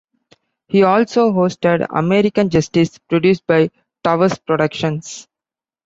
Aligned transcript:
He 0.67 0.81
also 0.81 1.31
hosted 1.31 1.85
"American 1.87 2.49
Justice", 2.49 2.97
produced 3.07 3.45
by 3.45 3.69
Towers 4.03 4.39
Productions. 4.39 5.27